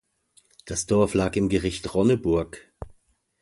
Das 0.65 0.87
Dorf 0.87 1.13
lag 1.13 1.35
im 1.35 1.47
Gericht 1.47 1.93
Ronneburg. 1.93 2.73